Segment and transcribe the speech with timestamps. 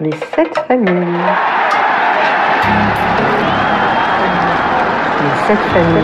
[0.00, 0.96] Les sept familles.
[5.20, 6.02] Les sept familles.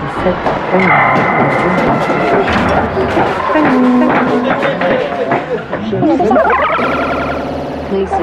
[0.00, 0.38] Les sept
[0.70, 0.96] familles.
[7.90, 8.22] Places.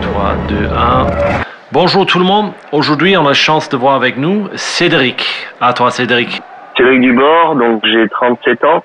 [0.00, 1.06] 3, 2, 1.
[1.70, 2.50] Bonjour tout le monde.
[2.72, 5.24] Aujourd'hui, on a la chance de voir avec nous Cédric.
[5.60, 6.42] À toi, Cédric.
[6.76, 8.84] Cédric Dubord, donc j'ai 37 ans.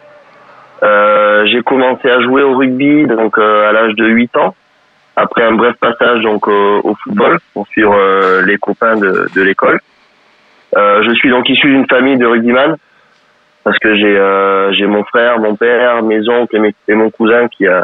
[0.84, 4.56] Euh, j'ai commencé à jouer au rugby donc euh, à l'âge de 8 ans.
[5.16, 9.80] Après un bref passage donc au football pour suivre euh, les copains de, de l'école.
[10.76, 12.78] Euh, je suis donc issu d'une famille de rugbyman
[13.64, 14.18] parce que j'ai
[14.72, 17.84] j'ai mon frère, mon père, mes oncles et, mes, et mon cousin qui a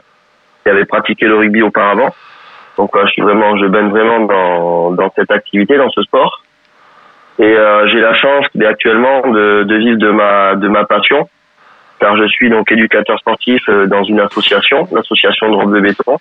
[0.64, 2.10] qui avait pratiqué le rugby auparavant.
[2.78, 6.44] Donc je suis vraiment, je baigne vraiment dans, dans cette activité, dans ce sport.
[7.40, 11.30] Et euh, j'ai la chance actuellement de, de vivre de ma de ma passion,
[12.00, 16.18] car je suis donc éducateur sportif euh, dans une association, l'association de de béton,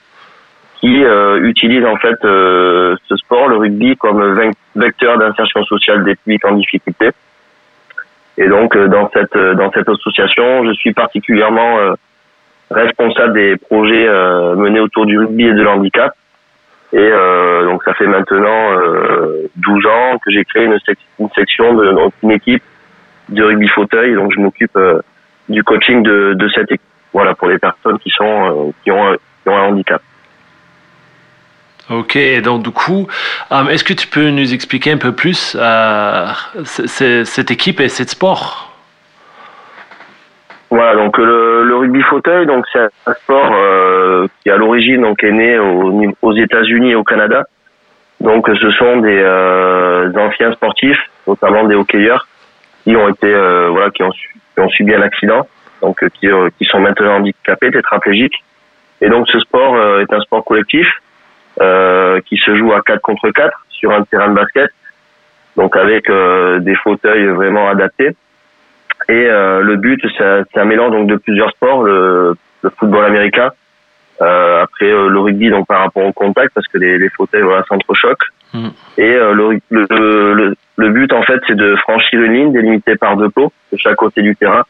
[0.81, 4.39] qui euh, utilise en fait ce sport, le rugby, comme
[4.75, 7.11] vecteur d'insertion sociale des publics en difficulté.
[8.37, 11.95] Et donc dans cette dans cette association, je suis particulièrement
[12.71, 14.07] responsable des projets
[14.57, 16.13] menés autour du rugby et de l'handicap
[16.93, 20.79] et euh, donc ça fait maintenant euh, 12 ans que j'ai créé une,
[21.19, 22.63] une section de donc une équipe
[23.29, 24.15] de rugby fauteuil.
[24.15, 25.01] Donc je m'occupe euh,
[25.49, 26.81] du coaching de, de cette équipe.
[27.13, 30.03] Voilà pour les personnes qui sont euh, qui ont, qui ont un handicap.
[31.89, 33.07] Ok, donc du coup,
[33.71, 35.57] est-ce que tu peux nous expliquer un peu plus
[36.65, 38.73] cette équipe et cette sport?
[40.69, 43.53] Voilà, donc le, le, rugby fauteuil, donc c'est un sport
[44.07, 47.45] euh, qui à l'origine donc est né au, aux États-Unis et au Canada.
[48.21, 52.27] Donc ce sont des euh, anciens sportifs, notamment des hockeyeurs,
[52.85, 55.47] qui ont été euh, voilà qui ont, subi un accident,
[55.83, 58.43] donc qui, qui sont maintenant handicapés, tétraplégiques.
[59.01, 60.89] Et donc ce sport est un sport collectif
[62.25, 64.71] qui se joue à 4 contre 4 sur un terrain de basket,
[65.57, 68.17] donc avec des fauteuils vraiment adaptés.
[69.11, 72.35] Et le but, c'est un mélange donc de plusieurs sports, le,
[72.79, 73.53] football américain,
[74.21, 77.65] après euh, le rugby donc par rapport au contact parce que les, les fauteuils voilà
[77.69, 78.27] s'entrechoquent.
[78.55, 78.69] Mm.
[78.99, 79.87] Et euh, le, le,
[80.35, 83.79] le, le, but en fait, c'est de franchir une ligne délimitée par deux pots de
[83.79, 84.63] chaque côté du terrain.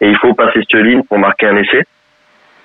[0.00, 1.84] Et il faut passer cette ligne pour marquer un essai.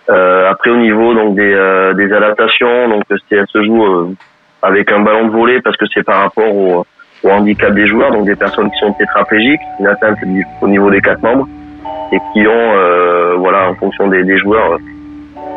[0.10, 4.16] Euh, après au niveau donc des, des adaptations, donc c'est se joue
[4.62, 6.86] avec un ballon de volée parce que c'est par rapport au
[7.24, 10.18] au handicap des joueurs, donc des personnes qui sont tétraplégiques, une atteinte
[10.62, 11.48] au niveau des quatre membres,
[12.12, 14.78] et qui ont, euh, voilà, en fonction des, des, joueurs,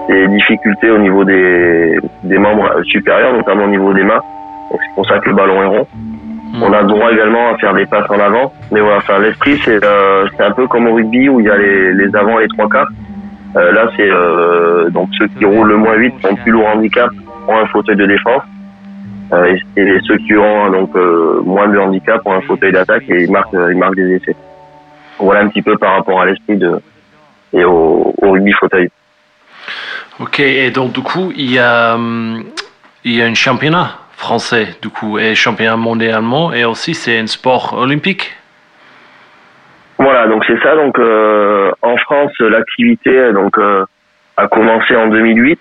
[0.09, 4.21] des difficultés au niveau des, des membres supérieurs, notamment au niveau des mains.
[4.71, 5.87] Donc c'est pour ça que le ballon est rond.
[6.53, 6.63] Hmm.
[6.63, 9.59] On a le droit également à faire des passes en avant, mais voilà, enfin l'esprit
[9.65, 12.43] c'est euh, un peu comme au rugby où il y a les, les avant et
[12.43, 12.89] les trois quarts.
[13.57, 17.11] Euh, là c'est euh, donc ceux qui roulent le moins vite sont plus lourd handicap
[17.49, 18.43] ont un fauteuil de défense
[19.33, 23.25] euh, et, ceux qui ont donc euh, moins de handicap ont un fauteuil d'attaque et
[23.25, 24.37] ils marquent, ils marquent des essais.
[25.19, 26.81] Voilà un petit peu par rapport à l'esprit de
[27.55, 28.91] et au, au, rugby fauteuil.
[30.21, 32.45] Ok, et donc du coup il y a hum,
[33.05, 37.27] il y a un championnat français du coup et championnat mondialement et aussi c'est un
[37.27, 38.37] sport olympique.
[39.99, 40.75] Voilà, donc c'est ça.
[40.75, 43.85] Donc euh, en France, l'activité donc euh,
[44.37, 45.59] a commencé en 2008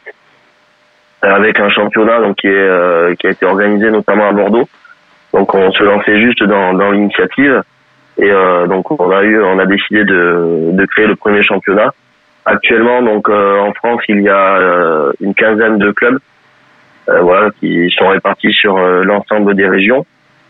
[1.22, 4.68] avec un championnat donc qui est euh, qui a été organisé notamment à Bordeaux.
[5.34, 7.64] Donc on se lançait juste dans, dans l'initiative
[8.18, 11.94] et euh, donc on a eu on a décidé de, de créer le premier championnat.
[12.46, 16.20] Actuellement donc euh, en France il y a euh, une quinzaine de clubs
[17.08, 20.06] voilà qui sont répartis sur l'ensemble des régions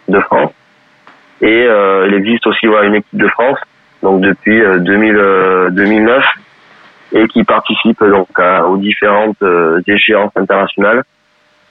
[0.10, 0.52] de France
[1.42, 3.58] et il existe aussi voilà, une équipe de France
[4.04, 6.24] donc depuis 2000, 2009
[7.14, 11.04] et qui participe donc à, aux différentes euh, échéances internationales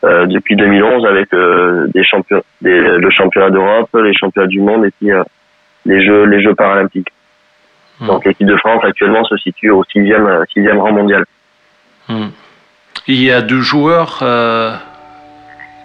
[0.04, 4.84] euh, depuis 2011 avec euh, des champions, des, le championnat d'Europe, les championnats du monde
[4.84, 5.10] et puis
[5.86, 7.08] les jeux, les jeux paralympiques.
[8.00, 8.06] Mmh.
[8.06, 11.24] Donc l'équipe de France actuellement se situe au sixième, sixième rang mondial.
[12.08, 12.26] Mmh.
[13.06, 14.74] Il y a deux joueurs euh,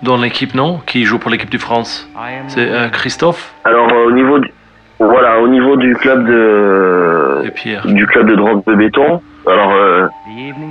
[0.02, 2.10] dans l'équipe, non, qui jouent pour l'équipe de France.
[2.48, 3.54] C'est euh, Christophe?
[3.64, 4.52] Alors au niveau du,
[5.00, 7.52] voilà, au niveau du club de
[7.86, 10.08] du club de drop de béton, alors euh,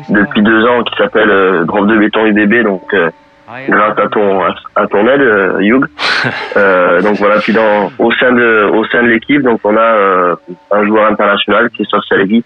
[0.08, 3.10] depuis deux ans qui s'appelle euh, Drop de béton UBB donc euh,
[3.46, 5.84] grâce à ton à, ton aide euh, Hugh
[6.56, 9.80] euh, donc voilà puis dans au sein de au sein de l'équipe donc on a
[9.80, 10.36] euh,
[10.70, 12.44] un joueur international Christophe Salegui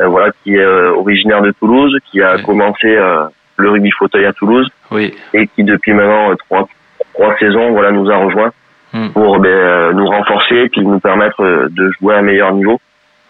[0.00, 2.42] voilà qui est originaire de Toulouse qui a oui.
[2.42, 2.96] commencé
[3.56, 5.14] le rugby fauteuil à Toulouse oui.
[5.34, 6.68] et qui depuis maintenant trois
[7.14, 8.52] trois saisons voilà nous a rejoint
[8.92, 9.08] mm.
[9.10, 12.80] pour ben, nous renforcer et puis nous permettre de jouer à un meilleur niveau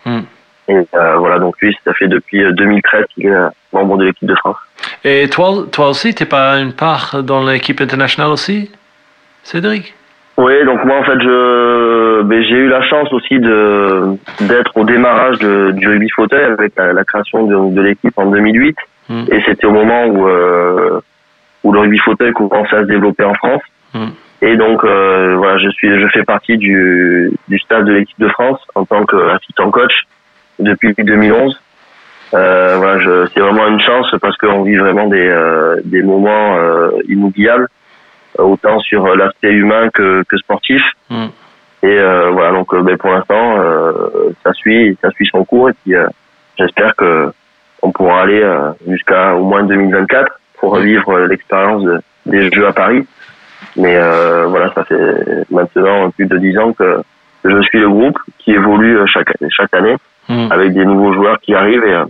[0.04, 0.20] mm.
[0.68, 3.36] Et euh, voilà, donc lui, ça fait depuis 2013 qu'il est
[3.72, 4.56] membre de l'équipe de France.
[5.04, 8.70] Et toi, toi aussi, t'es pas une part dans l'équipe internationale aussi,
[9.42, 9.94] Cédric?
[10.38, 14.84] Oui, donc moi en fait, je, ben, j'ai eu la chance aussi de d'être au
[14.84, 18.76] démarrage de, du rugby fauteuil avec la, création de, de l'équipe en 2008.
[19.08, 19.24] Hmm.
[19.32, 21.00] Et c'était au moment où euh,
[21.64, 23.62] où le rugby fauteuil commençait à se développer en France.
[23.94, 24.10] Hmm.
[24.40, 28.28] Et donc euh, voilà, je suis, je fais partie du du staff de l'équipe de
[28.28, 30.04] France en tant qu'assistant coach
[30.58, 31.58] depuis 2011.
[32.34, 36.56] Euh, voilà, je, c'est vraiment une chance parce qu'on vit vraiment des, euh, des moments
[36.58, 37.68] euh, inoubliables,
[38.36, 40.82] autant sur l'aspect humain que, que sportif.
[41.08, 41.26] Mm.
[41.84, 43.56] Et euh, voilà, donc ben, pour l'instant,
[44.44, 45.94] ça suit, ça suit son cours et puis
[46.58, 47.32] j'espère que
[47.82, 48.44] on pourra aller
[48.88, 51.84] jusqu'à au moins 2024 pour revivre l'expérience
[52.26, 53.06] des Jeux à Paris.
[53.76, 53.96] Mais
[54.48, 57.00] voilà, ça fait maintenant plus de dix ans que
[57.44, 59.96] je suis le groupe qui évolue chaque chaque année
[60.28, 60.52] mm.
[60.52, 62.02] avec des nouveaux joueurs qui arrivent et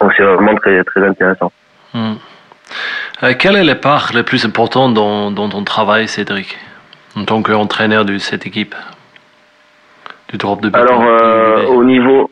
[0.00, 1.52] donc c'est vraiment très, très intéressant.
[1.94, 2.14] Hmm.
[3.22, 6.58] Euh, quelle est la part la plus importante dans, dans ton travail, Cédric,
[7.16, 8.74] en tant qu'entraîneur de cette équipe
[10.28, 12.30] du drop de Alors, euh, au niveau,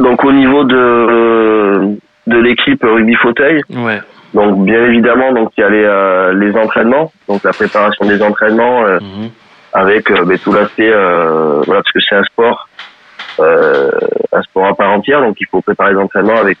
[0.00, 4.00] donc au niveau de, de l'équipe rugby fauteuil, ouais.
[4.34, 8.20] donc bien évidemment, donc il y a les, euh, les entraînements, donc la préparation des
[8.22, 9.30] entraînements mhm.
[9.72, 12.75] avec ben, tout l'aspect, voilà, parce que c'est un sport euh,
[13.38, 16.58] un sport à part entière, donc il faut préparer les entraînements avec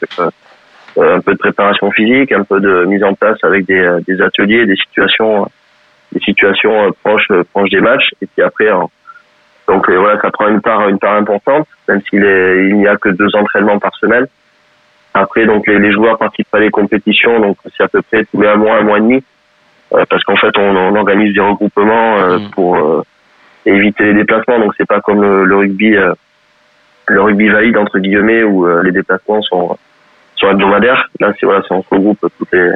[0.98, 4.00] euh, un peu de préparation physique, un peu de mise en place avec des, euh,
[4.06, 5.46] des ateliers, des situations,
[6.12, 8.68] des situations proches, proches des matchs, et puis après,
[9.68, 13.10] donc voilà, ça prend une part, une part importante, même s'il il n'y a que
[13.10, 14.26] deux entraînements par semaine.
[15.12, 18.40] Après, donc les, les joueurs participent à les compétitions, donc c'est à peu près tous
[18.40, 19.24] les un mois, un mois et demi,
[19.90, 22.50] parce qu'en fait, on, on, organise des regroupements mmh.
[22.50, 23.04] pour
[23.64, 24.58] éviter les déplacements.
[24.58, 25.96] Donc c'est pas comme le, le rugby
[27.08, 29.78] le rugby valide entre guillemets où euh, les déplacements sont
[30.36, 31.08] sont hebdomadaires.
[31.20, 32.72] Là, c'est voilà, c'est on se regroupe tous les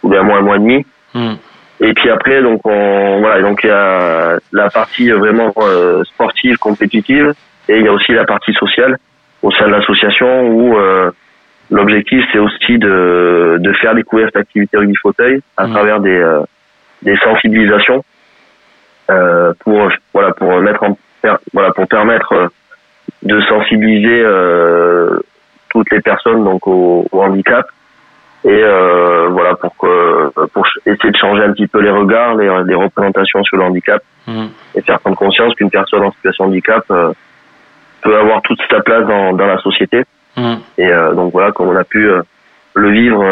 [0.00, 0.86] tous les mois, un mois et demi.
[1.12, 1.34] Hmm.
[1.80, 6.56] Et puis après, donc on voilà, donc il y a la partie vraiment euh, sportive,
[6.58, 7.34] compétitive,
[7.68, 8.96] et il y a aussi la partie sociale
[9.42, 11.10] au sein de l'association où euh,
[11.70, 15.70] l'objectif c'est aussi de de faire découvrir cette activité rugby fauteuil à hmm.
[15.72, 16.40] travers des
[17.02, 18.04] des sensibilisations
[19.60, 20.96] pour voilà pour mettre en
[21.52, 22.50] voilà pour permettre
[23.24, 25.18] de sensibiliser euh,
[25.70, 27.66] toutes les personnes donc au, handicap
[28.44, 32.50] et euh, voilà pour que pour essayer de changer un petit peu les regards, les,
[32.66, 34.46] les représentations sur le handicap mmh.
[34.74, 37.12] et faire prendre conscience qu'une personne en situation de handicap euh,
[38.02, 40.04] peut avoir toute sa place dans, dans la société.
[40.36, 40.54] Mmh.
[40.76, 42.20] Et euh, donc voilà, comme on a pu euh,
[42.74, 43.24] le vivre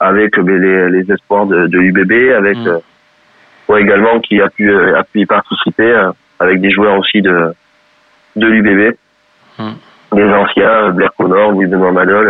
[0.00, 3.76] avec les, les espoirs de, de l'UBB, avec mmh.
[3.78, 6.08] également qui a pu a pu y participer
[6.40, 7.52] avec des joueurs aussi de
[8.38, 8.96] de l'UBB.
[9.58, 9.72] Hmm.
[10.14, 12.26] Les anciens, euh, Blair Connor, Louis Benoît Madol,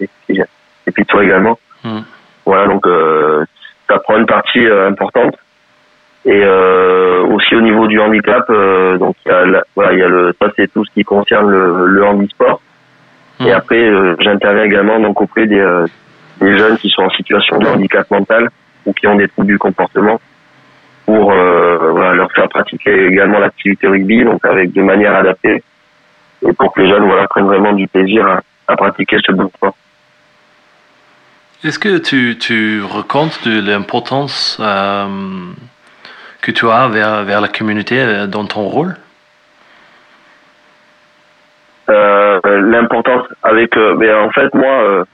[0.00, 0.40] euh, et,
[0.86, 1.58] et, puis toi également.
[1.84, 2.00] Hmm.
[2.44, 3.44] Voilà, donc euh,
[3.88, 5.36] ça prend une partie importante.
[6.24, 10.32] Et aussi au niveau du handicap, donc il y a, voilà, il y a le,
[10.40, 12.60] ça c'est tout ce qui concerne le, le handisport.
[13.40, 13.56] Et hmm.
[13.56, 13.90] après,
[14.20, 15.84] j'interviens également donc auprès des,
[16.40, 18.50] des jeunes qui sont en situation de handicap mental
[18.86, 20.20] ou qui ont des troubles du comportement
[21.06, 25.62] pour voilà, leur faire pratiquer également l'activité rugby, donc avec de manière adaptée
[26.46, 29.74] et pour que les jeunes voilà, prennent vraiment du plaisir à, pratiquer ce bon sport.
[31.64, 35.06] Est-ce que tu, tu racontes de l'importance euh,
[36.40, 38.96] que tu as vers, vers la communauté euh, dans ton rôle?
[41.90, 45.04] Euh, L'importance avec, mais en fait moi,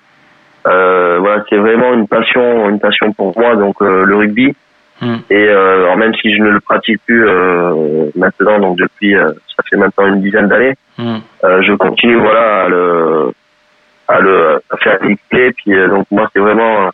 [0.65, 3.57] voilà, c'est vraiment une passion, une passion pour moi.
[3.57, 4.55] Donc le rugby,
[5.01, 5.19] Hmm.
[5.31, 9.63] Et euh, même si je ne le pratique plus euh, maintenant, donc depuis euh, ça
[9.69, 13.33] fait maintenant une dizaine d'années, euh, je continue voilà à le
[14.09, 14.99] à le à faire
[15.31, 15.53] play.
[15.53, 16.91] Puis euh, donc moi c'est vraiment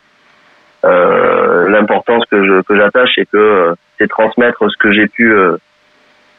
[0.84, 5.34] l'importance que je que j'attache, c'est que c'est transmettre ce que j'ai pu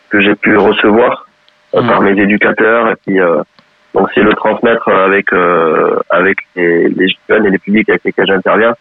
[0.10, 1.26] que j'ai pu recevoir
[1.74, 1.88] hmm.
[1.88, 3.18] par mes éducateurs et puis
[3.96, 5.34] donc c'est le transmettre avec
[6.12, 8.76] avec les, les, jeunes et les publics avec lesquels j'interviens.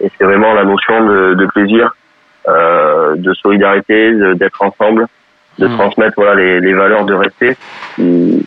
[0.00, 2.01] Et c'est vraiment la notion de, de plaisir euh,
[2.46, 5.06] de solidarité, d'être ensemble,
[5.58, 5.76] de hmm.
[5.76, 7.56] transmettre voilà les, les, valeurs de respect
[7.94, 8.46] qui,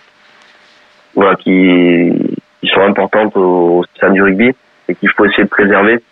[1.15, 2.11] voilà, qui,
[2.61, 4.51] qui sont importantes au, sein du rugby
[4.87, 6.03] et qu'il faut essayer de préserver.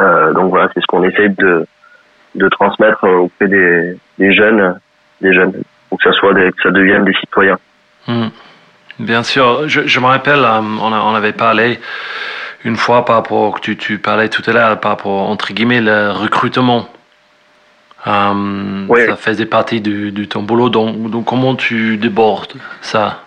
[0.00, 1.66] Euh, donc voilà, c'est ce qu'on essaie de,
[2.34, 4.78] de transmettre auprès des, des jeunes,
[5.20, 5.52] des jeunes,
[5.88, 7.58] pour que ça soit des, que ça devienne des citoyens.
[8.06, 8.28] Hmm.
[8.98, 11.78] Bien sûr, je, je me rappelle, euh, on, on avait parlé
[12.64, 16.10] une fois par rapport tu, tu parlais tout à l'heure par rapport entre guillemets le
[16.10, 16.88] recrutement
[18.06, 20.68] euh, Ça faisait partie de, ton boulot.
[20.68, 23.20] Donc, donc, comment tu débordes ça?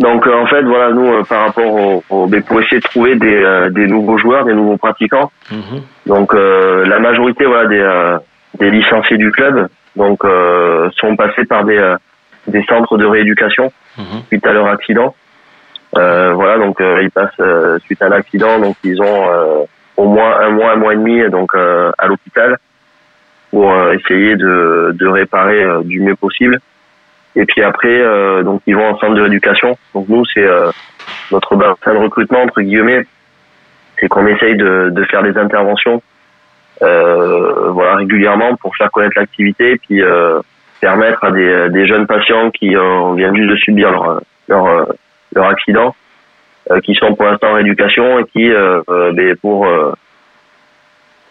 [0.00, 3.86] Donc en fait voilà nous par rapport au, au pour essayer de trouver des, des
[3.86, 5.30] nouveaux joueurs, des nouveaux pratiquants.
[5.50, 5.80] Mhm.
[6.06, 8.18] Donc la majorité voilà des
[8.58, 10.24] des licenciés du club donc
[10.96, 11.94] sont passés par des
[12.48, 14.22] des centres de rééducation Mhm.
[14.28, 15.14] suite à leur accident.
[15.98, 19.64] Euh, voilà, donc euh, ils passent euh, suite à l'accident, donc ils ont euh,
[19.98, 22.58] au moins un mois, un mois et demi, donc euh, à l'hôpital
[23.52, 26.58] pour euh, essayer de, de réparer euh, du mieux possible.
[27.36, 29.76] Et puis après, euh, donc ils vont en centre de rééducation.
[29.94, 30.70] Donc nous, c'est euh,
[31.30, 33.06] notre bassin de recrutement entre guillemets,
[34.00, 36.02] c'est qu'on essaye de, de faire des interventions,
[36.82, 40.40] euh, voilà, régulièrement pour faire connaître l'activité, puis euh,
[40.80, 44.94] permettre à des, des jeunes patients qui euh, viennent juste de subir leur leur,
[45.34, 45.94] leur accident,
[46.84, 49.66] qui sont pour l'instant en rééducation et qui, ben, pour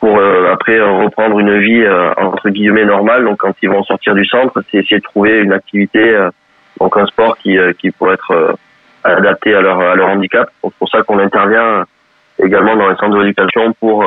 [0.01, 3.23] pour euh, après euh, reprendre une vie euh, entre guillemets normale.
[3.23, 6.29] Donc quand ils vont sortir du centre, c'est essayer de trouver une activité, euh,
[6.79, 8.57] donc un sport qui qui pourrait être
[9.03, 10.49] adapté à leur à leur handicap.
[10.63, 11.85] C'est pour ça qu'on intervient
[12.43, 14.03] également dans les centres de rééducation pour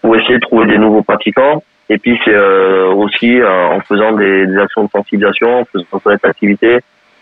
[0.00, 1.62] pour essayer de trouver des nouveaux pratiquants.
[1.90, 2.38] Et puis c'est
[3.02, 6.78] aussi en faisant des, des actions de sensibilisation, en faisant connaître l'activité,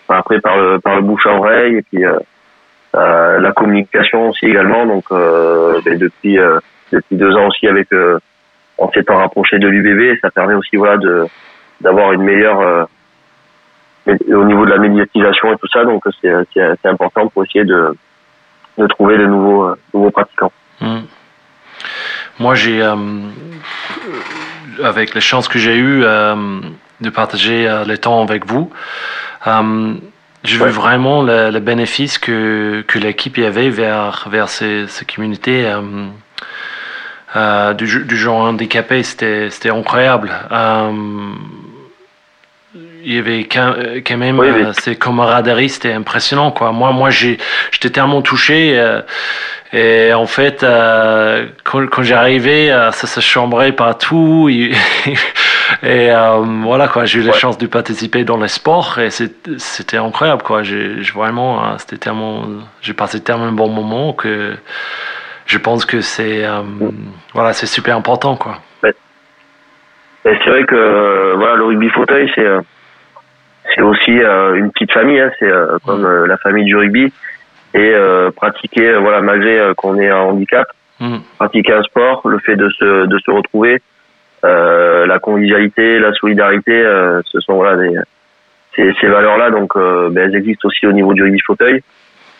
[0.09, 2.04] après par le par le bouche à oreille et puis
[2.95, 4.87] euh, la communication aussi également.
[4.87, 6.59] Donc euh, ben, depuis euh,
[6.92, 8.18] depuis deux ans aussi avec euh,
[8.78, 11.26] en s'étant rapproché de l'UBB, ça permet aussi voilà de
[11.80, 12.85] d'avoir une meilleure euh,
[14.06, 15.85] au niveau de la médiatisation et tout ça.
[15.85, 17.94] Donc c'est c'est important pour essayer de
[18.78, 20.52] de trouver de nouveaux euh, nouveaux pratiquants.
[20.80, 21.00] Mm.
[22.38, 22.94] Moi, j'ai, euh,
[24.82, 26.61] avec les chances que j'ai eues euh,
[27.00, 28.70] de partager euh, le temps avec vous,
[29.47, 29.94] euh,
[30.42, 30.70] j'ai vu Ouais.
[30.70, 35.70] vraiment le, le bénéfice que, que l'équipe y avait vers, vers ces, ces communautés
[37.37, 39.03] euh, euh, du, du genre handicapé.
[39.03, 40.31] C'était, incroyable.
[40.51, 40.93] Euh,
[43.03, 43.75] il y avait quand,
[44.07, 44.63] quand même Oui, oui.
[44.63, 46.51] euh, ces camaraderies, c'était impressionnant.
[46.53, 46.71] Quoi.
[46.73, 48.79] Moi, moi j'étais tellement touché.
[48.79, 49.01] euh,
[49.73, 54.49] et en fait, euh, quand, quand j'arrivais, euh, ça se chambrait partout.
[54.53, 54.73] Et,
[55.85, 57.39] et, euh, voilà, quoi, j'ai eu la Ouais.
[57.39, 60.43] chance de participer dans les sports et c'était incroyable.
[60.43, 60.65] Quoi.
[60.65, 62.43] J'ai, vraiment, euh, c'était tellement,
[62.83, 64.57] j'ai passé tellement un bon moment que
[65.50, 66.62] je pense que c'est, euh,
[67.35, 68.37] voilà, c'est super important.
[68.37, 68.59] Quoi.
[70.23, 72.61] C'est vrai que euh, voilà le rugby fauteuil c'est euh,
[73.75, 75.50] c'est aussi une petite famille, hein, c'est
[75.85, 77.12] comme la famille du rugby
[77.73, 77.95] et
[78.37, 80.66] pratiquer voilà malgré qu'on ait un handicap,
[80.99, 81.16] Mm.
[81.38, 83.80] pratiquer un sport, le fait de se de se retrouver,
[84.42, 86.83] la convivialité, la solidarité,
[87.25, 87.95] ce sont voilà des
[88.75, 91.80] ces, ces valeurs là donc ben, elles existent aussi au niveau du rugby fauteuil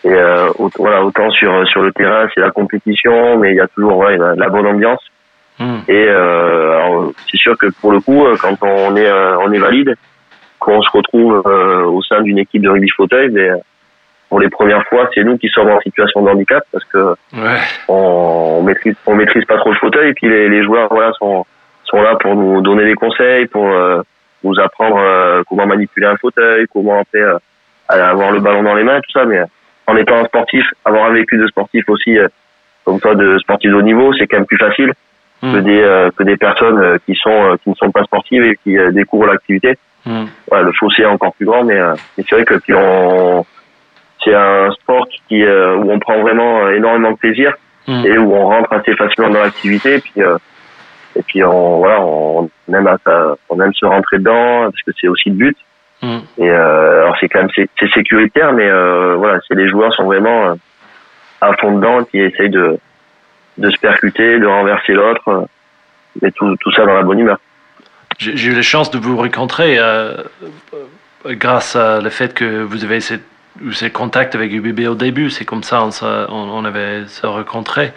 [0.03, 3.61] et euh, autant, voilà autant sur sur le terrain c'est la compétition mais il y
[3.61, 5.01] a toujours ouais, la, bonne ambiance
[5.59, 5.79] Mm.
[5.89, 9.59] et euh, c'est sûr que pour le coup, euh, quand on est euh, on est
[9.59, 9.95] valide,
[10.57, 13.57] qu'on se retrouve euh, au sein d'une équipe de rugby fauteuil, mais euh,
[14.29, 16.97] pour les premières fois, c'est nous qui sommes en situation de handicap parce que
[17.33, 17.59] Ouais.
[17.89, 21.11] on, on maîtrise on maîtrise pas trop le fauteuil et puis les, les joueurs voilà
[21.19, 21.45] sont
[21.83, 24.01] sont là pour nous donner des conseils, pour euh,
[24.43, 27.37] nous apprendre euh, comment manipuler un fauteuil, comment après euh,
[27.89, 29.25] avoir le ballon dans les mains, tout ça.
[29.25, 29.45] Mais euh,
[29.87, 32.27] en étant un sportif, avoir un vécu de sportif aussi, euh,
[32.85, 34.91] comme toi de sportif de haut niveau, c'est quand même plus facile
[35.41, 35.61] que Mm.
[35.63, 38.77] des euh, que des personnes euh, qui sont qui ne sont pas sportives et qui
[38.91, 39.73] découvrent l'activité.
[40.05, 40.25] Mm.
[40.49, 41.79] Voilà, le fossé est encore plus grand, mais,
[42.17, 43.43] mais c'est vrai que puis on
[44.23, 47.53] c'est un sport qui où on prend vraiment énormément de plaisir
[47.87, 48.05] Mm.
[48.05, 49.95] et où on rentre assez facilement dans l'activité.
[49.95, 50.21] Et puis
[51.15, 54.91] et puis on voilà on aime à ça- on aime se rentrer dedans parce que
[55.01, 55.57] c'est aussi le but.
[56.03, 60.05] Et euh, alors c'est quand même c'est sécuritaire, mais euh, voilà, c'est les joueurs sont
[60.05, 60.55] vraiment euh,
[61.41, 62.79] à fond dedans, qui essayent de
[63.57, 65.47] de se percuter, de renverser l'autre,
[66.21, 67.37] mais tout tout ça dans la bonne humeur.
[68.17, 69.79] J'ai eu la chance de vous rencontrer
[71.25, 75.29] grâce à le fait que vous avez ces contacts avec UBB au début.
[75.29, 77.93] C'est comme ça on, on, avait se rencontré.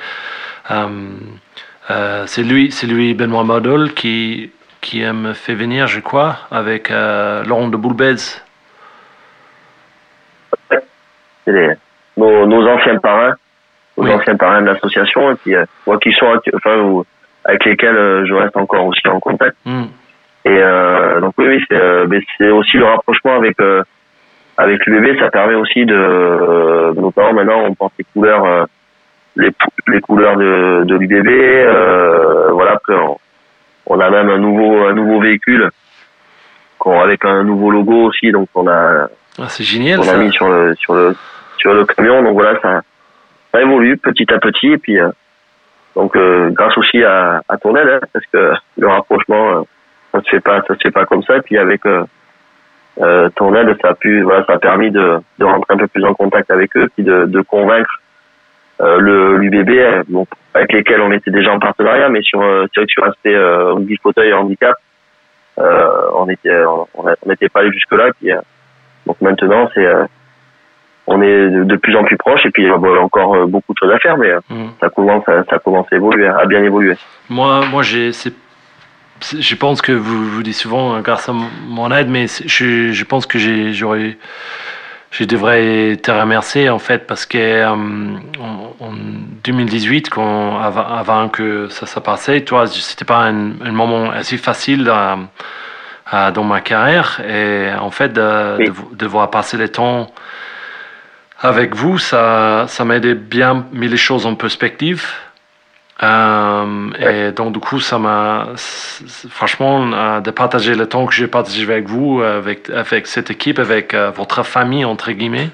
[0.69, 4.51] C'est lui, c'est lui Benoît Modol qui
[4.85, 8.17] qui me fait venir, je crois, avec euh, Laurent de Boulbez.
[11.47, 11.71] Les,
[12.17, 13.35] nos, nos anciens parrains,
[13.99, 14.13] nos Oui.
[14.13, 17.05] anciens parrains de l'association, et puis euh, moi qui sont enfin ou-
[17.45, 19.57] avec lesquels euh, je reste encore aussi en contact.
[19.67, 19.85] Hmm.
[20.47, 23.83] Et euh, donc oui, oui, c'est euh, aussi le rapprochement avec euh,
[24.57, 28.67] avec l'UBB, ça permet aussi de notamment maintenant on porte les couleurs
[29.37, 29.51] les,
[29.89, 32.53] les couleurs de, de l'UBB.
[32.53, 33.19] Voilà, après on,
[33.87, 35.71] on a même un nouveau un nouveau véhicule
[36.87, 40.17] avec un nouveau logo aussi, donc on a Ah, c'est génial on a ça.
[40.19, 41.17] mis sur le sur le
[41.57, 42.23] sur le camion.
[42.23, 42.83] Donc voilà, ça,
[43.53, 45.09] ça évolue petit à petit et puis euh,
[45.97, 49.63] donc euh, grâce aussi à, à ton aide, hein, parce que le rapprochement, euh,
[50.13, 51.37] ça se fait pas, ça se fait pas comme ça.
[51.39, 52.05] Et puis avec euh,
[53.37, 56.05] ton aide, ça a pu, voilà, ça a permis de, de rentrer un peu plus
[56.05, 57.91] en contact avec eux, puis de, de convaincre
[58.81, 62.85] le l'UBB, euh, bon, avec lesquels on était déjà en partenariat, mais sur euh, sur,
[62.89, 64.77] sur l'aspect euh, rugby fauteuil et handicap,
[65.59, 66.63] euh, on était
[66.95, 68.11] on n'était pas allé jusque là.
[68.21, 68.41] Puis euh,
[69.07, 70.05] donc maintenant, c'est euh,
[71.07, 73.75] on est de, plus en plus proche et puis il y a encore euh, beaucoup
[73.75, 74.67] de choses à faire, mais euh, Mm.
[74.81, 76.97] ça commence à, ça commence à évoluer, à bien évoluer.
[77.29, 82.09] Moi, moi j'ai, je pense que vous vous dites souvent euh, grâce à mon aide,
[82.09, 84.17] mais je pense que j'ai, j'aurais,
[85.17, 88.93] je devrais te remercier en fait parce que euh, en, en
[89.45, 94.37] 2018, quand, avant, avant que ça se passait, toi, c'était pas un, un moment assez
[94.39, 95.15] facile euh,
[96.13, 98.65] euh, dans ma carrière et en fait de, Oui.
[98.67, 100.11] de, vo- de voir passer le temps
[101.41, 105.05] avec vous, ça, ça m'aidait bien mis les choses en perspective.
[106.03, 108.49] Euh, et donc du coup, ça m'a,
[109.31, 113.59] franchement, euh, de partager le temps que j'ai partagé avec vous, avec avec cette équipe,
[113.61, 115.51] avec euh, votre famille entre guillemets,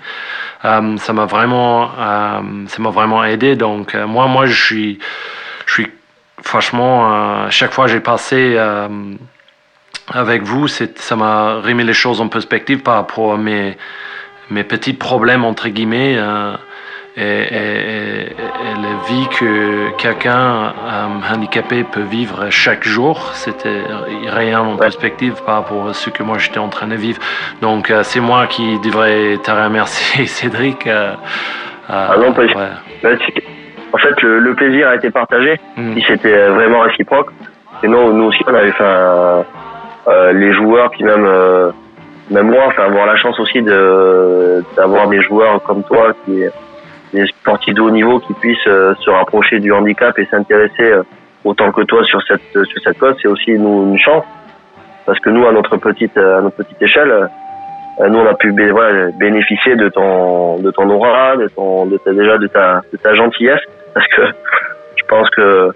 [0.63, 1.91] ça m'a vraiment,
[2.69, 3.57] ça m'a vraiment aidé.
[3.57, 4.99] Donc moi, moi, je suis,
[5.67, 5.91] je suis,
[6.43, 8.59] franchement, chaque fois que j'ai passé
[10.13, 13.77] avec vous, ça m'a remis les choses en perspective par rapport à mes
[14.51, 16.19] mes petits problèmes entre guillemets.
[17.17, 23.83] Et, et- et- et la vie que quelqu'un euh, handicapé peut vivre chaque jour, c'était
[24.29, 27.21] rien en perspective par rapport à ce que moi j'étais en train de vivre.
[27.62, 30.87] Donc euh, c'est moi qui devrais te remercier, Cédric.
[30.87, 31.12] euh,
[31.88, 32.52] Ah non, pas- ouais.
[33.02, 33.43] C'est-
[33.93, 35.59] En fait, le, le plaisir a été partagé.
[35.76, 35.95] Mm.
[35.95, 37.31] Si c'était vraiment réciproque.
[37.83, 39.45] Et nous, nous aussi, on avait fait un-
[40.07, 41.71] euh, les joueurs, puis même euh,
[42.31, 46.45] même moi, enfin avoir la chance aussi de d'avoir des joueurs comme toi, qui
[47.12, 51.02] des sportifs de haut niveau, qui puissent euh, se rapprocher du handicap et s'intéresser euh,
[51.45, 54.25] autant que toi sur cette sur cette cause, c'est aussi nous une chance
[55.07, 57.11] parce que nous, à notre petite à notre petite échelle.
[57.11, 61.97] euh, nous, on a pu voilà, bénéficier de ton de ton aura, de ton de
[61.99, 63.61] ta, déjà de ta de ta gentillesse,
[63.95, 64.23] parce que
[64.97, 65.71] je pense que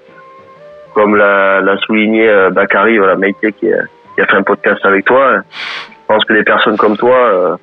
[0.94, 3.66] comme l'a, l'a souligné euh, Bakary, voilà, Maïté qui,
[4.14, 5.40] qui a fait un podcast avec toi, euh,
[5.88, 7.56] je pense que des personnes comme toi euh,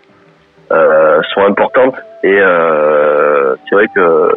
[0.71, 3.40] euh, sont importantes et euh,
[3.71, 4.29] c'est vrai que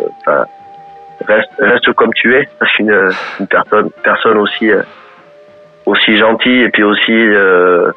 [1.26, 4.82] reste reste comme tu es, parce qu'une une personne personne aussi euh,
[5.86, 7.90] aussi gentille et puis aussi euh,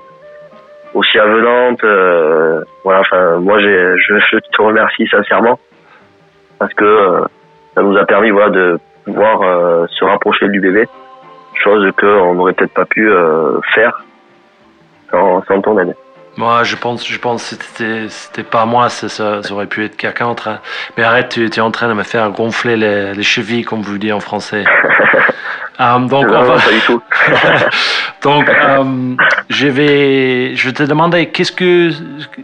[0.95, 1.83] aussi avenante.
[1.83, 5.59] euh, voilà, enfin moi je, te remercie sincèrement
[6.57, 7.21] parce que
[7.75, 10.87] ça nous a permis voilà de pouvoir se rapprocher du bébé,
[11.63, 13.11] chose qu'on n'aurait peut-être pas pu
[13.75, 14.03] faire
[15.11, 15.95] sans ton aide.
[16.37, 20.35] Moi, je pense, je pense que c'était, c'était pas moi, ça, aurait pu être quelqu'un
[20.35, 20.59] train.
[20.95, 23.97] Mais arrête, tu es en train de me faire gonfler les, les chevilles, comme vous
[23.97, 24.63] dites en français.
[25.79, 27.03] Euh, donc, on non, va, non, pas du tout.
[28.23, 29.15] donc, euh,
[29.47, 31.91] je vais, je vais te demander, qu'est-ce que,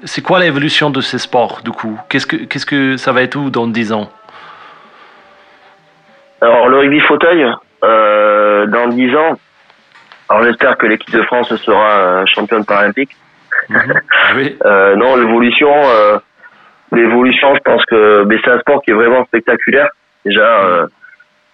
[0.03, 1.99] c'est quoi l'évolution de ces sports, du coup?
[2.09, 4.11] Qu'est-ce que, qu'est-ce que ça va être où dans 10 ans?
[6.41, 7.43] Alors le rugby fauteuil,
[7.83, 9.39] euh, dans 10 ans,
[10.29, 13.15] alors j'espère que l'équipe de France sera championne paralympique.
[13.69, 14.01] Mhm.
[14.35, 14.57] Oui.
[14.65, 16.17] Euh, non, l'évolution, euh,
[16.91, 19.89] l'évolution, je pense que c'est un sport qui est vraiment spectaculaire.
[20.25, 20.87] Déjà, euh,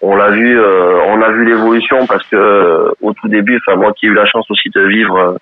[0.00, 4.06] on l'a vu, on a vu l'évolution parce que au tout début, enfin moi qui
[4.06, 5.36] ai eu la chance aussi de vivre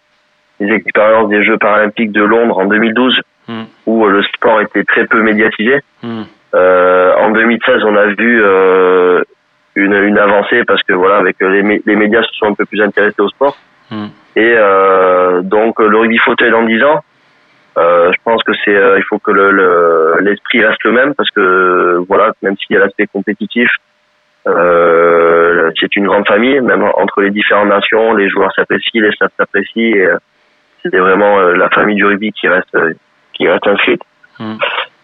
[0.58, 3.62] les expériences des Jeux paralympiques de Londres en 2012, Mm.
[3.86, 5.80] où le sport était très peu médiatisé.
[6.02, 6.22] Mm.
[6.52, 8.42] En 2016, on a vu
[9.74, 12.82] une, une avancée parce que voilà, avec les, les médias se sont un peu plus
[12.82, 13.56] intéressés au sport.
[13.90, 14.06] Mm.
[14.36, 17.00] Et euh, donc le rugby fauteuil dans 10 ans,
[17.78, 21.14] euh, je pense que c'est euh, il faut que le- le- l'esprit reste le même
[21.14, 23.70] parce que voilà, même s'il y a l'aspect compétitif,
[24.46, 29.32] euh, c'est une grande famille, même entre les différentes nations, les joueurs s'apprécient, les staffs
[29.38, 29.94] s'apprécient.
[29.96, 30.16] et, euh,
[30.84, 32.92] C'est vraiment euh, la famille du rugby qui reste euh,
[33.34, 34.02] qui reste inscrite.
[34.38, 34.54] Mm.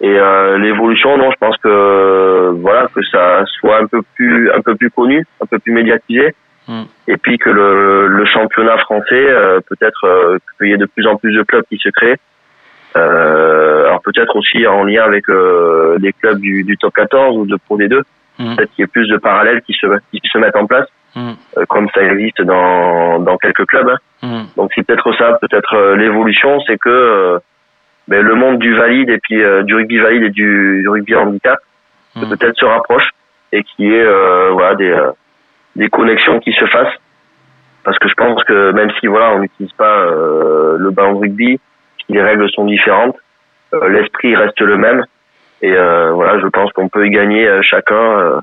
[0.00, 4.50] Et euh, l'évolution, non, je pense que euh, voilà que ça soit un peu plus
[4.52, 6.34] un peu plus connu, un peu plus médiatisé,
[6.66, 6.82] Mm.
[7.08, 11.06] et puis que le, le championnat français, euh, peut-être euh, qu'il y ait de plus
[11.06, 12.16] en plus de clubs qui se créent.
[12.96, 17.46] Euh, alors peut-être aussi en lien avec euh, les clubs du, du top 14 ou
[17.46, 18.02] de Pro D2,
[18.36, 18.56] Mm.
[18.56, 21.32] peut-être qu'il y ait plus de parallèles qui se qui se mettent en place, Mm.
[21.58, 23.88] euh, comme ça existe dans dans quelques clubs.
[23.88, 23.98] hein.
[24.22, 24.42] Mm.
[24.56, 27.38] Donc c'est peut-être ça, peut-être euh, l'évolution, c'est que euh,
[28.08, 31.14] ben, le monde du valide et puis euh, du rugby valide et du, du rugby
[31.14, 31.58] handicap
[32.28, 33.08] peut-être se rapproche
[33.52, 35.10] et qu'il y ait euh, voilà des euh,
[35.76, 36.96] des connexions qui se fassent
[37.84, 41.18] parce que je pense que même si voilà on n'utilise pas euh, le ballon de
[41.20, 41.60] rugby,
[42.08, 43.16] les règles sont différentes,
[43.74, 45.04] euh, l'esprit reste le même
[45.62, 48.40] et euh, voilà je pense qu'on peut y gagner euh, chacun euh,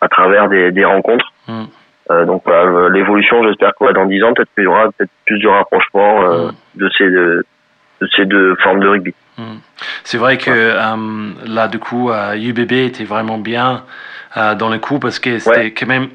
[0.00, 1.32] à travers des, des rencontres.
[1.48, 1.64] Mm.
[2.10, 5.10] Euh, donc voilà, l'évolution, j'espère que ouais, dans 10 ans, peut-être qu'il y aura peut-être
[5.24, 6.52] plus de rapprochement euh, Mm.
[6.80, 7.46] de ces de,
[8.02, 9.14] de ces deux formes de rugby.
[9.38, 9.56] Hmm.
[10.04, 13.84] C'est vrai que euh, là, du coup, euh, UBB était vraiment bien
[14.36, 15.70] euh, dans les coups parce que c'était Ouais.
[15.72, 16.08] quand même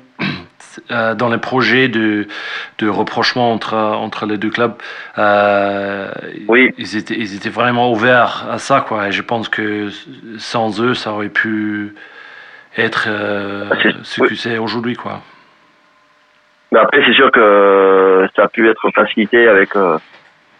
[0.89, 2.27] dans les projets de,
[2.77, 4.73] de rapprochement entre, entre les deux clubs.
[5.17, 6.12] euh,
[6.47, 6.71] Oui.
[6.77, 9.08] ils, étaient, ils étaient vraiment ouverts à ça, quoi.
[9.08, 9.89] Et je pense que
[10.38, 11.95] sans eux, ça aurait pu
[12.77, 15.21] être euh, Ah, ce que c'est aujourd'hui, quoi.
[16.71, 19.97] Mais après, c'est sûr que ça a pu être facilité avec, euh,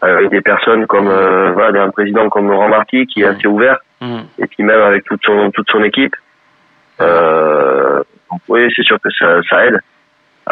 [0.02, 3.78] avec des personnes comme euh, voilà, un président comme Laurent Marty qui est assez ouvert,
[4.02, 4.22] Hmm.
[4.38, 6.15] et puis même avec toute son toute son équipe.
[7.02, 9.80] Euh, donc oui, c'est sûr que ça, ça aide.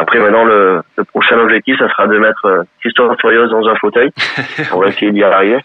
[0.00, 3.74] Après, maintenant, le, le prochain objectif, ça sera de mettre euh, Christophe Furios dans un
[3.76, 4.10] fauteuil.
[4.72, 5.58] On va essayer d'y arriver.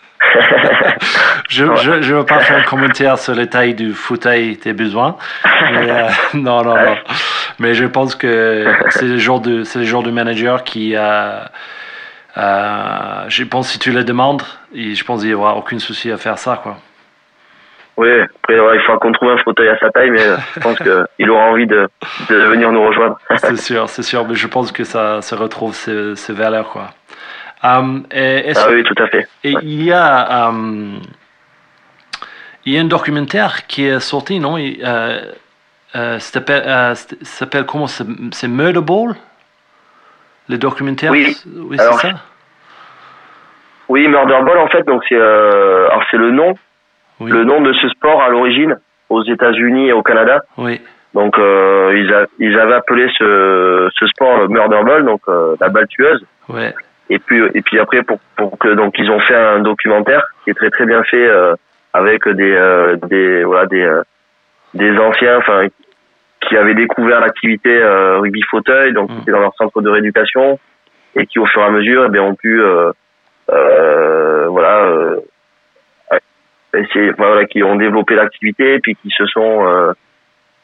[1.50, 1.76] Je Ouais.
[2.02, 5.18] je veux pas faire un commentaire sur la taille du fauteuil tes besoins.
[5.72, 6.96] Mais, euh, non, non, non.
[7.60, 11.52] Mais je pense que c'est le genre de, c'est le genre de manager qui a.
[12.38, 14.42] euh, je pense que si tu le demandes,
[14.74, 16.78] je pense qu'il n'y aura aucun souci à faire ça, quoi.
[17.96, 20.60] Oui, après, ouais, il faudra qu'on trouve un fauteuil à sa taille, mais euh, je
[20.62, 21.88] pense qu'il aura envie de,
[22.30, 23.20] de venir nous rejoindre.
[23.36, 24.28] C'est sûr, c'est sûr.
[24.28, 26.90] Mais je pense que ça se retrouve ces, ces valeurs, quoi.
[28.12, 29.28] Et est-ce Ah oui, tout à fait.
[29.44, 30.98] Et il y a, euh,
[32.66, 34.58] il y a un documentaire qui est sorti, non?
[34.58, 35.22] Il, euh,
[35.96, 37.88] euh, s'appelle, euh, s'appelle comment?
[37.88, 39.16] C'est Murder Ball?
[40.50, 41.12] Le documentaire?
[41.12, 41.38] Oui.
[41.56, 42.10] Oui, c'est ça?
[43.88, 46.56] Oui, Murder Ball, en fait, donc c'est euh, alors c'est le nom,
[47.24, 47.32] Oui.
[47.32, 48.78] le nom de ce sport à l'origine
[49.10, 50.42] aux États-Unis et au Canada.
[50.58, 50.82] Oui.
[51.14, 55.56] Donc euh, ils, a- ils avaient appelé ce, ce sport le Murder Ball, donc euh,
[55.62, 56.26] la balle tueuse.
[56.50, 56.74] Ouais.
[57.10, 60.50] Et puis et puis après pour pour que donc ils ont fait un documentaire qui
[60.52, 61.54] est très très bien fait euh,
[61.94, 64.02] avec des euh, des voilà des euh,
[64.74, 65.68] des anciens enfin
[66.42, 69.14] qui avaient découvert l'activité euh, rugby fauteuil donc Mm.
[69.16, 70.60] qui étaient dans leur centre de rééducation
[71.16, 72.92] et qui au fur et à mesure eh bien, ont pu euh,
[73.52, 75.18] euh, voilà euh,
[77.18, 79.94] voilà qui ont développé l'activité puis qui se sont euh,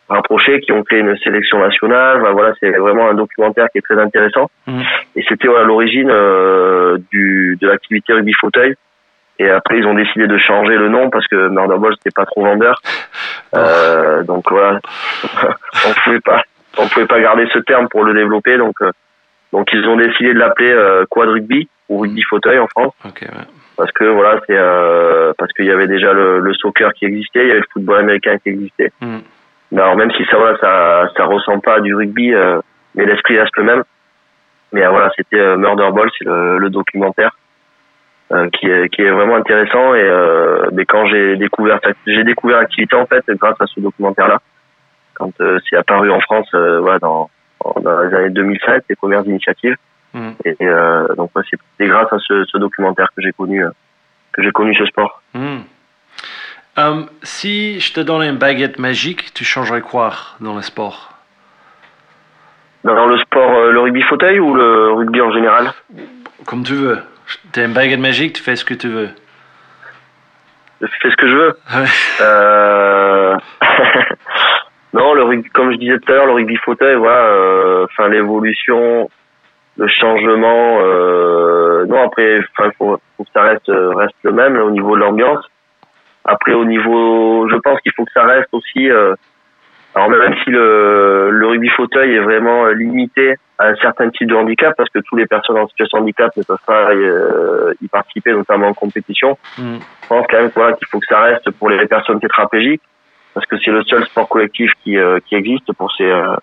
[0.10, 3.82] rapprochés qui ont créé une sélection nationale Enfin, voilà c'est vraiment un documentaire qui est
[3.82, 4.82] très intéressant Mm.
[5.16, 8.76] et c'était voilà, l'origine euh, du de l'activité rugby fauteuil.
[9.42, 12.26] Et après, ils ont décidé de changer le nom parce que Murder Ball c'était pas
[12.26, 12.82] trop vendeur.
[13.56, 14.80] Euh, donc voilà,
[15.88, 16.42] on pouvait pas,
[16.78, 18.58] on pouvait pas garder ce terme pour le développer.
[18.58, 18.92] Donc euh,
[19.54, 23.22] donc ils ont décidé de l'appeler euh, quad rugby ou rugby fauteuil en France Ok.
[23.22, 23.46] Ouais.
[23.80, 27.44] Parce que voilà c'est euh, parce qu'il y avait déjà le, le soccer qui existait,
[27.44, 28.92] il y avait le football américain qui existait.
[29.00, 29.20] Mm.
[29.78, 32.60] Alors même si ça voilà ça ça ressemble pas à du rugby, euh,
[32.96, 33.84] mais l'esprit reste le même.
[34.74, 37.32] Mais euh, voilà c'était euh, Murder Ball, c'est le, le documentaire
[38.34, 42.60] euh, qui est qui est vraiment intéressant et euh, mais quand j'ai découvert j'ai découvert
[42.60, 44.40] l'activité en fait grâce à ce documentaire là
[45.14, 47.30] quand euh, c'est apparu en France euh, voilà dans
[47.82, 49.78] dans les années 2005 les premières initiatives
[50.14, 50.30] Mm.
[50.44, 51.44] et euh, donc ouais,
[51.78, 53.70] c'est grâce à ce, ce documentaire que j'ai connu euh,
[54.32, 55.22] que j'ai connu ce sport.
[55.34, 55.60] Mm.
[56.78, 61.14] Euh, si je te donnais une baguette magique, tu changerais quoi dans le sport?
[62.84, 65.74] Dans le sport, le rugby fauteuil ou le rugby en général?
[66.46, 67.00] Comme tu veux.
[67.52, 69.10] T'as une baguette magique, tu fais ce que tu veux.
[70.82, 71.58] Je fais ce que je veux.
[74.92, 79.08] Non, le rugby, comme je disais tout à l'heure, le rugby fauteuil, voilà, enfin l'évolution,
[79.80, 80.80] le changement.
[80.82, 81.86] Euh...
[81.86, 84.96] Non, après, enfin, faut, faut que ça reste euh, reste le même là, au niveau
[84.96, 85.44] de l'ambiance.
[86.26, 88.90] Après, au niveau, je pense qu'il faut que ça reste aussi.
[88.90, 89.16] Euh...
[89.96, 94.30] Alors même si le, le rugby fauteuil est vraiment euh, limité à un certain type
[94.30, 97.74] de handicap, parce que toutes les personnes en situation de handicap ne peuvent pas euh,
[97.82, 99.78] y participer, notamment en compétition Mm.
[100.04, 102.84] je pense quand même voilà, qu'il faut que ça reste pour les personnes tétraplégiques
[103.34, 106.36] parce que c'est le seul sport collectif qui, euh, qui existe pour ces euh,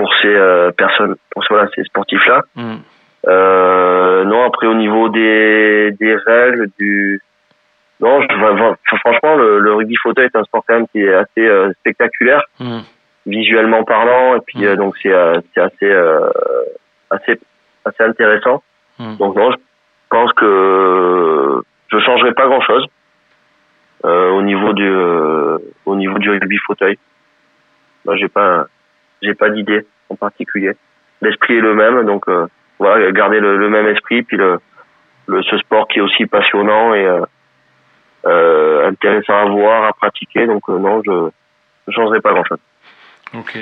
[0.00, 2.76] pour ces euh, personnes pour ces, voilà, ces sportifs là Mm.
[3.28, 7.20] euh, non après au niveau des, des règles du
[8.00, 11.46] non je, franchement le, le rugby fauteuil est un sport quand même qui est assez
[11.46, 12.42] euh, spectaculaire.
[12.58, 12.80] Mm.
[13.26, 15.92] visuellement parlant et puis euh, donc c'est assez
[17.10, 17.38] assez
[17.84, 18.62] assez intéressant.
[19.18, 19.56] Donc non je
[20.08, 22.86] pense que je changerai pas grand chose
[24.04, 24.90] au niveau du
[25.84, 26.96] au niveau du rugby fauteuil.
[28.06, 28.66] Moi, j'ai pas
[29.22, 30.72] j'ai pas d'idée en particulier
[31.22, 32.46] l'esprit est le même donc euh,
[32.78, 34.60] voilà garder le, même esprit puis le,
[35.28, 37.24] ce sport qui est aussi passionnant et euh,
[38.26, 41.30] euh, intéressant à voir à pratiquer donc non je
[41.88, 42.58] je changerai pas grand chose
[43.32, 43.58] Ok.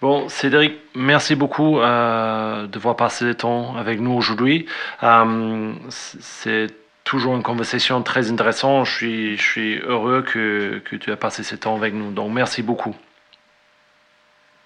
[0.00, 4.66] Bon, Cédric, merci beaucoup euh, de voir passer le temps avec nous aujourd'hui.
[5.88, 6.68] C'est
[7.04, 8.86] toujours une conversation très intéressante.
[8.86, 12.12] Je suis, je suis heureux que, que tu as passé ce temps avec nous.
[12.12, 12.94] Donc, merci beaucoup.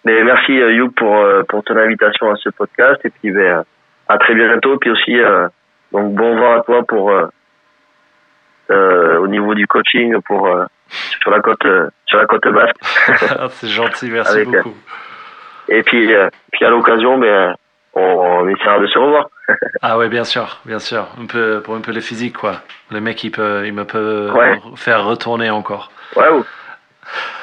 [0.05, 3.65] Mais merci euh, Hugh pour euh, pour ton invitation à ce podcast et puis ben,
[4.09, 5.49] à très bientôt puis aussi euh,
[5.93, 7.11] Donc bon vent à toi pour
[8.71, 10.65] euh, au niveau du coaching pour euh,
[11.21, 11.67] sur la côte
[12.07, 12.77] sur la côte basque.
[13.51, 14.75] C'est gentil, merci Avec, beaucoup.
[15.69, 16.11] Et puis
[16.53, 17.55] puis à l'occasion, ben
[17.95, 19.29] on, on essaiera de se revoir.
[19.81, 21.07] Ah ouais, bien sûr, bien sûr.
[21.21, 22.57] Un peu pour un peu le physique, quoi.
[22.91, 24.61] Le mec, il peut, il me peut Ouais.
[24.77, 25.91] faire retourner encore.
[26.17, 26.45] Ouais, ou,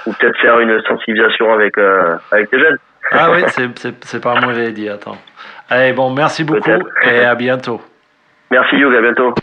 [0.05, 2.77] ou peut-être faire une sensibilisation avec euh, avec les jeunes.
[3.11, 3.43] Ah oui,
[4.01, 4.89] c'est, pas une mauvaise idée.
[4.89, 5.17] Attends.
[5.69, 6.71] Allez, bon, merci beaucoup
[7.03, 7.81] et à bientôt.
[8.51, 9.35] Merci Hugh, à bientôt.